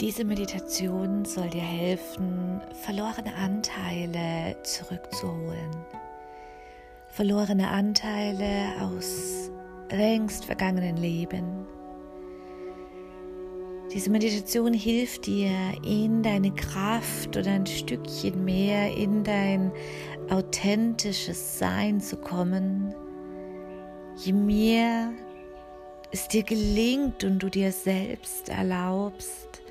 [0.00, 5.70] Diese Meditation soll dir helfen, verlorene Anteile zurückzuholen.
[7.08, 9.50] Verlorene Anteile aus
[9.90, 11.66] längst vergangenen Leben.
[13.92, 15.50] Diese Meditation hilft dir,
[15.84, 19.72] in deine Kraft oder ein Stückchen mehr in dein
[20.30, 22.94] authentisches Sein zu kommen.
[24.16, 25.10] Je mehr
[26.12, 29.62] es dir gelingt und du dir selbst erlaubst,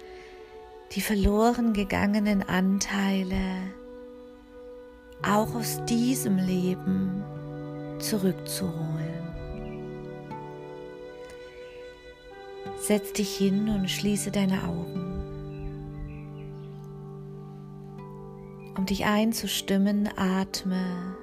[0.93, 3.73] die verloren gegangenen Anteile
[5.23, 7.23] auch aus diesem Leben
[7.99, 9.17] zurückzuholen.
[12.79, 15.03] Setz dich hin und schließe deine Augen.
[18.77, 21.15] Um dich einzustimmen, atme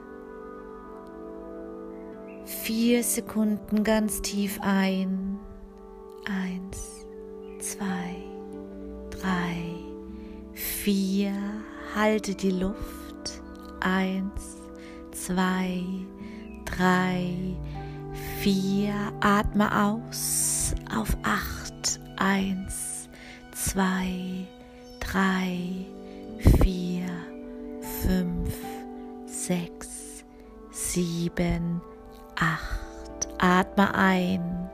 [2.45, 5.39] vier Sekunden ganz tief ein.
[6.27, 7.07] Eins,
[7.61, 8.34] zwei,
[9.25, 9.57] drei,
[10.53, 11.33] vier.
[11.95, 13.41] Halte die Luft.
[13.81, 14.57] Eins,
[15.13, 15.83] zwei,
[16.65, 17.35] drei,
[18.41, 18.95] vier.
[19.21, 22.01] Atme aus auf acht.
[22.17, 23.09] Eins,
[23.53, 24.47] zwei,
[25.01, 25.87] drei,
[26.63, 27.07] vier,
[28.03, 28.55] fünf,
[29.27, 30.25] sechs,
[30.71, 31.81] sieben,
[32.37, 33.29] acht.
[33.39, 34.71] Atme ein.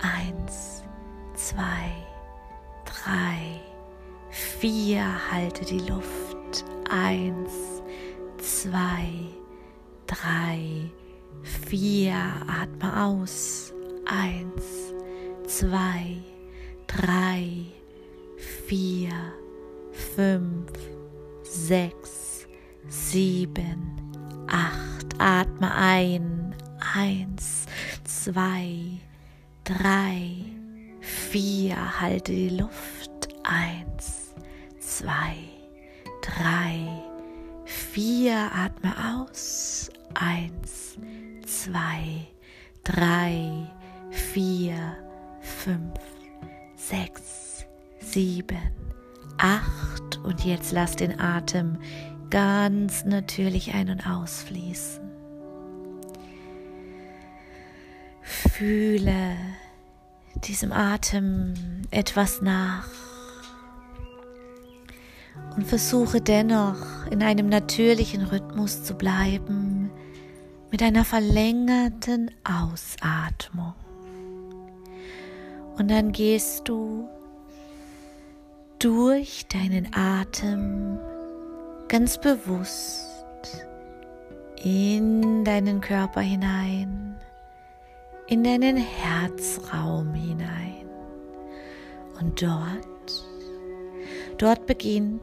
[0.00, 0.84] Eins,
[1.34, 1.90] zwei,
[2.84, 3.57] drei,
[4.60, 5.04] vier.
[5.30, 6.64] Halte die Luft.
[6.90, 7.52] Eins,
[8.38, 9.08] zwei,
[10.06, 10.90] drei,
[11.42, 12.14] vier.
[12.46, 13.72] Atme aus.
[14.06, 14.94] Eins,
[15.46, 16.16] zwei,
[16.86, 17.66] drei,
[18.66, 19.12] vier,
[20.14, 20.72] fünf,
[21.42, 22.46] sechs,
[22.88, 23.96] sieben,
[24.48, 25.06] acht.
[25.18, 26.48] Atme ein
[26.94, 27.66] Eins,
[28.04, 29.00] zwei,
[29.64, 30.44] drei,
[31.00, 32.00] vier.
[32.00, 33.28] Halte die Luft.
[33.42, 34.17] Eins,
[34.98, 35.36] zwei,
[36.22, 36.88] drei,
[37.64, 38.50] vier.
[38.52, 39.90] Atme aus.
[40.14, 40.98] Eins,
[41.46, 42.26] zwei,
[42.82, 43.70] drei,
[44.10, 44.96] vier,
[45.40, 46.00] fünf,
[46.74, 47.64] sechs,
[48.00, 48.72] sieben,
[49.36, 50.18] acht.
[50.24, 51.78] Und jetzt lass den Atem
[52.30, 55.04] ganz natürlich ein- und ausfließen.
[58.22, 59.36] Fühle
[60.42, 61.54] diesem Atem
[61.92, 62.88] etwas nach
[65.56, 69.90] und versuche dennoch in einem natürlichen Rhythmus zu bleiben
[70.70, 73.74] mit einer verlängerten Ausatmung.
[75.76, 77.08] Und dann gehst du
[78.78, 80.98] durch deinen Atem
[81.88, 83.06] ganz bewusst
[84.62, 86.98] in deinen Körper hinein
[88.28, 90.86] in deinen Herzraum hinein.
[92.20, 92.86] Und dort,
[94.38, 95.20] dort beginnt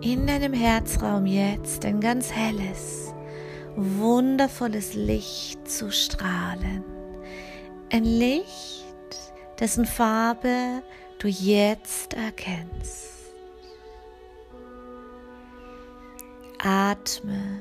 [0.00, 3.12] in deinem Herzraum jetzt ein ganz helles,
[3.76, 6.84] wundervolles Licht zu strahlen.
[7.90, 8.86] Ein Licht,
[9.58, 10.82] dessen Farbe
[11.18, 13.08] du jetzt erkennst.
[16.58, 17.60] Atme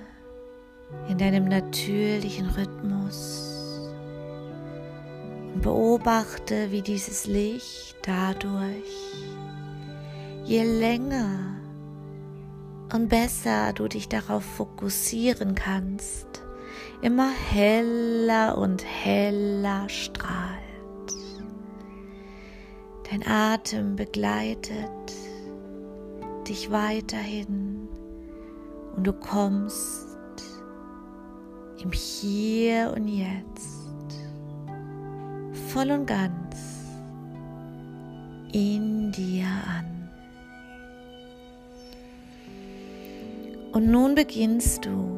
[1.07, 3.91] in deinem natürlichen Rhythmus
[5.53, 9.26] und beobachte, wie dieses Licht dadurch,
[10.47, 11.57] je länger
[12.93, 16.41] und besser du dich darauf fokussieren kannst,
[17.01, 20.63] immer heller und heller strahlt.
[23.11, 24.89] Dein Atem begleitet
[26.47, 27.89] dich weiterhin
[28.95, 30.07] und du kommst
[31.83, 33.67] im Hier und Jetzt
[35.73, 36.55] voll und ganz
[38.53, 39.96] in dir an.
[43.71, 45.17] Und nun beginnst du.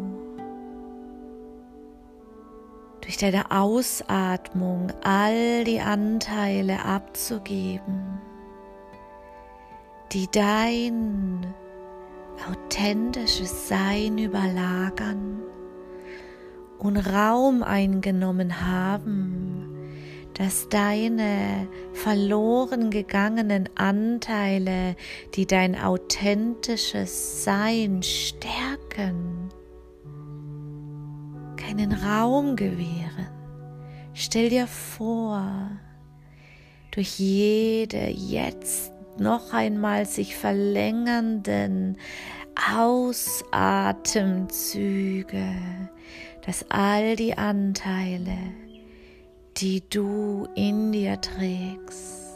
[3.01, 8.19] Durch deine Ausatmung all die Anteile abzugeben,
[10.11, 11.45] die dein
[12.47, 15.41] authentisches Sein überlagern
[16.77, 19.58] und Raum eingenommen haben
[20.39, 24.95] dass deine verloren gegangenen Anteile,
[25.35, 29.49] die dein authentisches Sein stärken,
[31.57, 33.27] keinen Raum gewähren.
[34.13, 35.71] Stell dir vor,
[36.91, 41.97] durch jede jetzt noch einmal sich verlängernden
[42.77, 43.43] Ausatemzüge,
[46.45, 48.37] dass all die Anteile,
[49.59, 52.33] die du in dir trägst,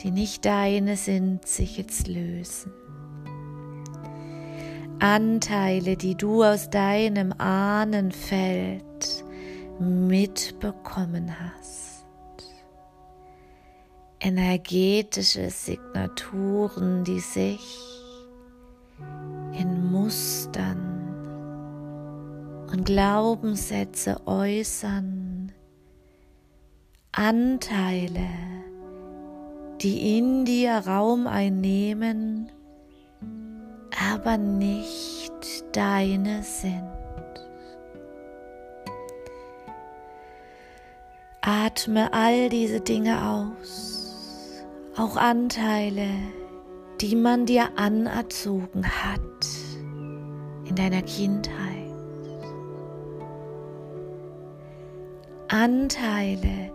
[0.00, 2.72] die nicht deine sind, sich jetzt lösen.
[4.98, 8.82] Anteile, die du aus deinem Ahnenfeld
[9.78, 12.04] mitbekommen hast.
[14.18, 17.78] Energetische Signaturen, die sich
[19.52, 20.98] in Mustern
[22.72, 25.31] und Glaubenssätze äußern,
[27.14, 28.26] Anteile,
[29.82, 32.50] die in dir Raum einnehmen,
[34.14, 35.30] aber nicht
[35.72, 36.82] deine sind.
[41.42, 44.64] Atme all diese Dinge aus,
[44.96, 46.08] auch Anteile,
[47.02, 49.20] die man dir anerzogen hat
[50.64, 51.92] in deiner Kindheit.
[55.48, 56.70] Anteile,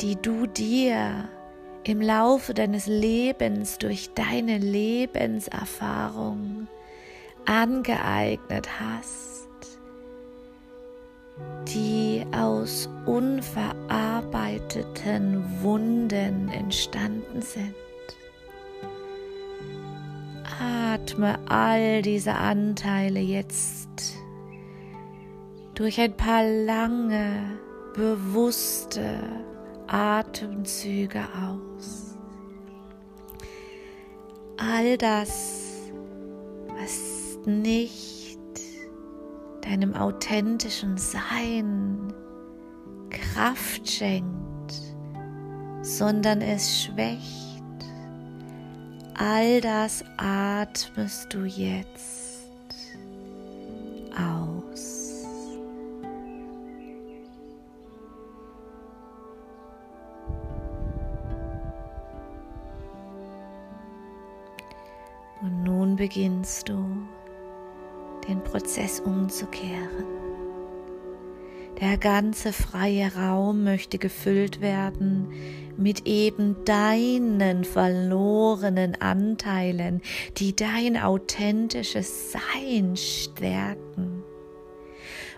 [0.00, 1.28] die du dir
[1.84, 6.66] im Laufe deines Lebens durch deine Lebenserfahrung
[7.44, 9.48] angeeignet hast,
[11.68, 17.74] die aus unverarbeiteten Wunden entstanden sind.
[20.60, 23.88] Atme all diese Anteile jetzt
[25.74, 27.58] durch ein paar lange,
[27.94, 29.18] bewusste
[29.86, 32.16] Atemzüge aus.
[34.56, 35.90] All das,
[36.68, 38.38] was nicht
[39.60, 42.12] deinem authentischen Sein
[43.10, 44.74] Kraft schenkt,
[45.82, 47.62] sondern es schwächt,
[49.14, 52.23] all das atmest du jetzt
[66.04, 66.84] beginnst du
[68.28, 70.04] den Prozess umzukehren.
[71.80, 75.28] Der ganze freie Raum möchte gefüllt werden
[75.78, 80.02] mit eben deinen verlorenen Anteilen,
[80.36, 84.22] die dein authentisches Sein stärken.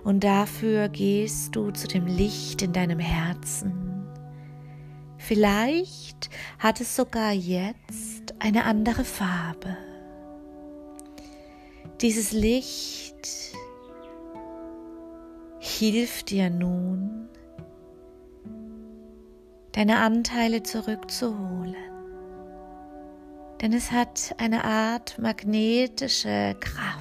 [0.03, 4.05] Und dafür gehst du zu dem Licht in deinem Herzen.
[5.17, 6.29] Vielleicht
[6.59, 9.86] hat es sogar jetzt eine andere Farbe.
[12.03, 13.27] Dieses Licht
[15.59, 17.31] hilft dir nun,
[19.73, 21.75] deine Anteile zurückzuholen.
[23.63, 27.01] Denn es hat eine Art magnetische Kraft.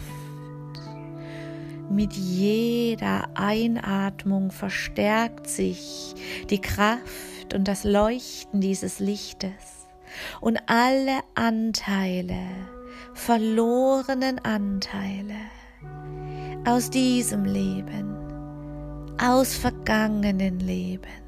[1.89, 6.15] Mit jeder Einatmung verstärkt sich
[6.49, 9.87] die Kraft und das Leuchten dieses Lichtes
[10.39, 12.74] und alle Anteile
[13.15, 15.35] verlorenen Anteile
[16.65, 18.15] aus diesem Leben,
[19.19, 21.23] aus vergangenen Leben,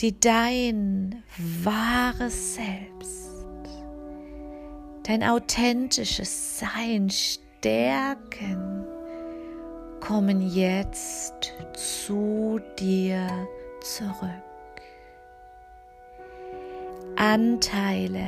[0.00, 1.22] die dein
[1.62, 3.30] wahres Selbst,
[5.04, 8.84] dein authentisches Sein stärken,
[10.00, 13.26] kommen jetzt zu dir
[13.80, 14.28] zurück.
[17.16, 18.26] Anteile,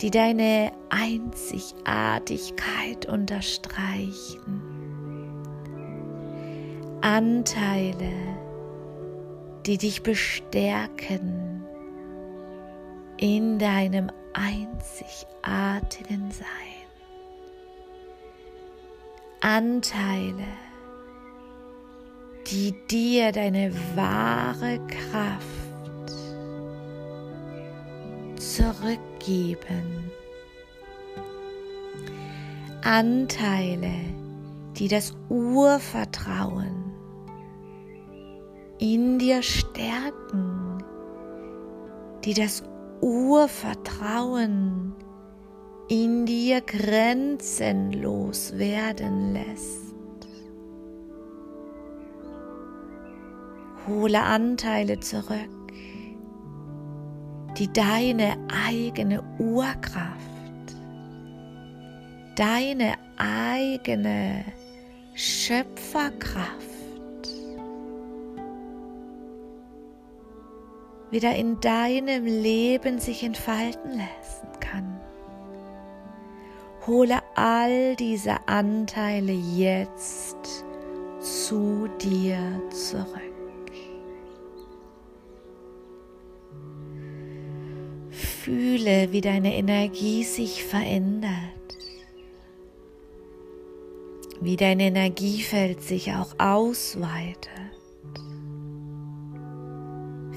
[0.00, 4.62] die deine Einzigartigkeit unterstreichen.
[7.00, 8.12] Anteile,
[9.66, 11.64] die dich bestärken
[13.16, 16.46] in deinem einzigartigen Sein.
[19.40, 20.44] Anteile,
[22.50, 25.67] die dir deine wahre Kraft
[28.58, 30.10] zurückgeben.
[32.82, 33.92] Anteile,
[34.76, 36.92] die das Urvertrauen
[38.78, 40.82] in dir stärken,
[42.24, 42.64] die das
[43.00, 44.92] Urvertrauen
[45.88, 49.94] in dir grenzenlos werden lässt.
[53.86, 55.48] Hole Anteile zurück,
[57.58, 58.36] die deine
[58.68, 60.76] eigene Urkraft,
[62.36, 64.44] deine eigene
[65.14, 66.68] Schöpferkraft
[71.10, 75.00] wieder in deinem Leben sich entfalten lassen kann.
[76.86, 80.64] Hole all diese Anteile jetzt
[81.20, 82.38] zu dir
[82.70, 83.27] zurück.
[88.48, 91.30] Fühle, wie deine Energie sich verändert,
[94.40, 97.50] wie dein Energiefeld sich auch ausweitet.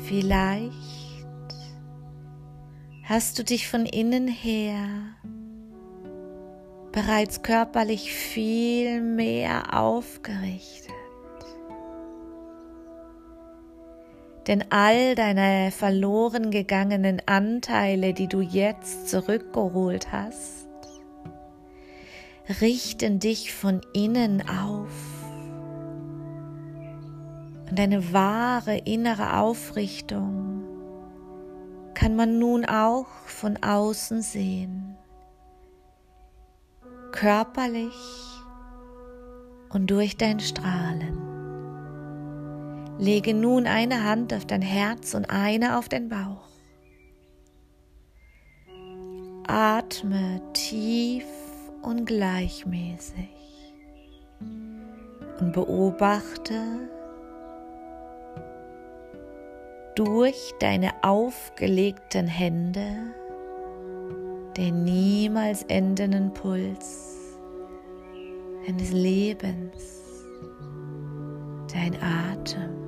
[0.03, 0.73] Vielleicht
[3.03, 4.89] hast du dich von innen her
[6.91, 11.00] bereits körperlich viel mehr aufgerichtet.
[14.47, 20.67] Denn all deine verloren gegangenen Anteile, die du jetzt zurückgeholt hast,
[22.59, 24.89] richten dich von innen auf.
[27.69, 30.63] Und deine wahre innere Aufrichtung
[31.93, 34.97] kann man nun auch von außen sehen,
[37.11, 37.93] körperlich
[39.69, 41.30] und durch dein Strahlen.
[42.99, 46.47] Lege nun eine Hand auf dein Herz und eine auf den Bauch.
[49.47, 51.25] Atme tief
[51.81, 53.27] und gleichmäßig
[55.39, 56.61] und beobachte
[59.95, 63.13] durch deine aufgelegten Hände
[64.55, 67.17] den niemals endenden Puls
[68.65, 70.23] deines Lebens,
[71.73, 72.80] dein Atem.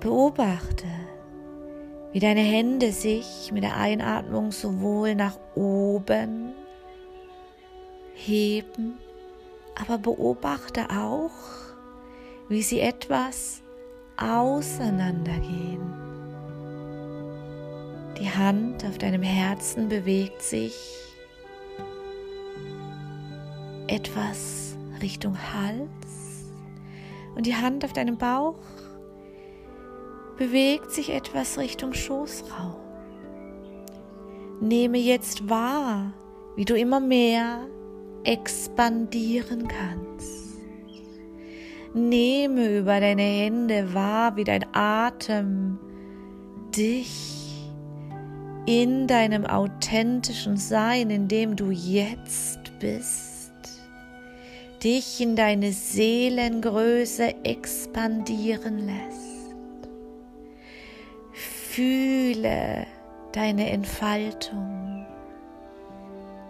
[0.00, 0.86] Beobachte,
[2.12, 6.54] wie deine Hände sich mit der Einatmung sowohl nach oben
[8.14, 8.94] heben,
[9.78, 11.30] aber beobachte auch,
[12.48, 13.62] wie sie etwas
[14.16, 15.92] auseinandergehen.
[18.18, 20.74] Die Hand auf deinem Herzen bewegt sich
[23.86, 25.88] etwas Richtung Hals
[27.34, 28.56] und die Hand auf deinem Bauch
[30.40, 32.76] bewegt sich etwas Richtung Schoßraum.
[34.62, 36.14] Nehme jetzt wahr,
[36.56, 37.68] wie du immer mehr
[38.24, 40.56] expandieren kannst.
[41.92, 45.78] Nehme über deine Hände wahr, wie dein Atem
[46.74, 47.68] dich
[48.64, 53.52] in deinem authentischen Sein, in dem du jetzt bist,
[54.82, 59.29] dich in deine Seelengröße expandieren lässt.
[61.72, 62.84] Fühle
[63.30, 65.06] deine Entfaltung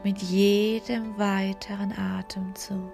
[0.02, 2.90] mit jedem weiteren Atemzug.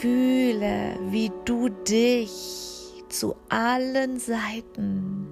[0.00, 5.26] Fühle, wie du dich zu allen Seiten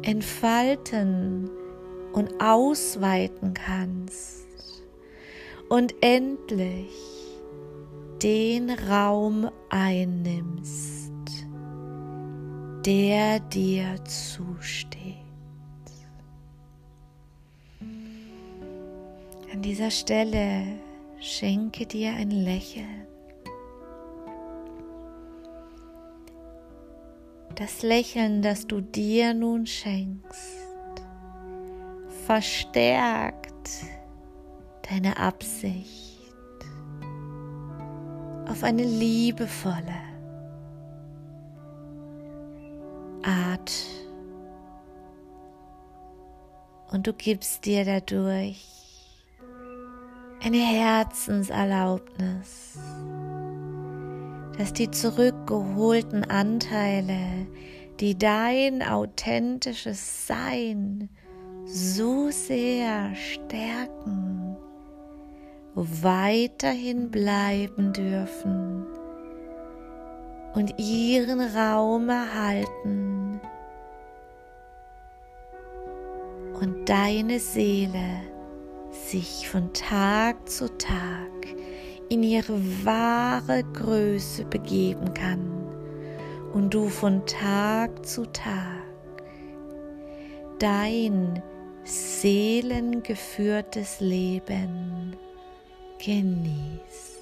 [0.00, 1.50] entfalten
[2.14, 4.46] und ausweiten kannst
[5.68, 6.96] und endlich
[8.22, 10.97] den Raum einnimmst
[12.88, 15.14] der dir zusteht.
[19.52, 20.64] An dieser Stelle
[21.20, 23.06] schenke dir ein Lächeln.
[27.56, 30.56] Das Lächeln, das du dir nun schenkst,
[32.24, 33.84] verstärkt
[34.88, 36.22] deine Absicht
[38.48, 40.07] auf eine liebevolle,
[43.28, 43.72] Art.
[46.90, 48.66] Und du gibst dir dadurch
[50.42, 52.78] eine Herzenserlaubnis,
[54.56, 57.46] dass die zurückgeholten Anteile,
[58.00, 61.10] die dein authentisches Sein
[61.66, 64.56] so sehr stärken,
[65.74, 68.86] weiterhin bleiben dürfen
[70.54, 73.40] und ihren Raum erhalten
[76.60, 78.22] und deine Seele
[78.90, 81.28] sich von Tag zu Tag
[82.08, 85.50] in ihre wahre Größe begeben kann
[86.52, 88.78] und du von Tag zu Tag
[90.58, 91.42] dein
[91.84, 95.16] seelengeführtes Leben
[96.04, 97.17] genießt.